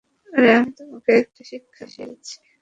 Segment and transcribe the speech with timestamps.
[0.33, 2.35] আরে আমি তোমাকে এটা শিক্ষা দিয়েছি?